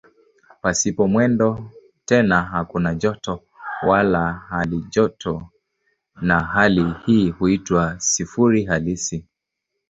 Pasipo 0.61 1.07
mwendo 1.07 1.71
tena 2.05 2.41
hakuna 2.43 2.95
joto 2.95 3.43
wala 3.87 4.33
halijoto 4.33 5.49
na 6.21 6.39
hali 6.39 6.93
hii 7.05 7.29
huitwa 7.29 7.99
"sifuri 7.99 8.63
halisi". 8.65 9.25